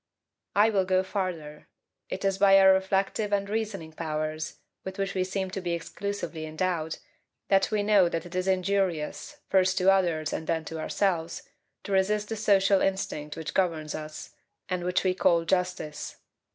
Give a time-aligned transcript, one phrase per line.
[0.55, 1.67] I will go farther.
[2.09, 6.47] It is by our reflective and reasoning powers, with which we seem to be exclusively
[6.47, 6.97] endowed,
[7.49, 11.43] that we know that it is injurious, first to others and then to ourselves,
[11.83, 14.31] to resist the social instinct which governs us,
[14.67, 16.15] and which we call JUSTICE.